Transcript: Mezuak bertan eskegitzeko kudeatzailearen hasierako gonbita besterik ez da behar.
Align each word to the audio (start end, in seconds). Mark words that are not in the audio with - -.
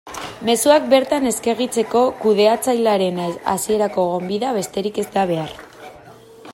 Mezuak 0.47 0.85
bertan 0.93 1.27
eskegitzeko 1.31 2.01
kudeatzailearen 2.23 3.21
hasierako 3.53 4.07
gonbita 4.15 4.55
besterik 4.61 4.99
ez 5.05 5.09
da 5.19 5.29
behar. 5.33 5.57